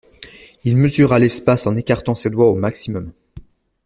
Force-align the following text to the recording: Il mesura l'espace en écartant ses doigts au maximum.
Il 0.63 0.77
mesura 0.77 1.19
l'espace 1.19 1.67
en 1.67 1.75
écartant 1.75 2.15
ses 2.15 2.31
doigts 2.31 2.49
au 2.49 2.55
maximum. 2.55 3.13